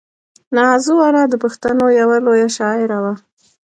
نازو 0.55 0.95
انا 1.07 1.23
د 1.29 1.33
پښتنو 1.43 1.85
یوه 1.99 2.17
لویه 2.25 2.49
شاعره 2.57 2.97
وه. 3.03 3.13